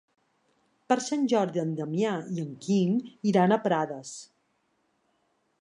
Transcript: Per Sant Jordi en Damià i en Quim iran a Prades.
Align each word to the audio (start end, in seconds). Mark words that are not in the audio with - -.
Per 0.91 0.97
Sant 1.07 1.27
Jordi 1.33 1.61
en 1.65 1.75
Damià 1.81 2.15
i 2.37 2.43
en 2.45 2.57
Quim 2.65 2.97
iran 3.33 3.55
a 3.59 3.63
Prades. 3.69 4.19